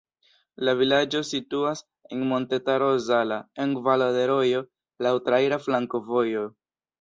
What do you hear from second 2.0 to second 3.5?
en Montetaro Zala,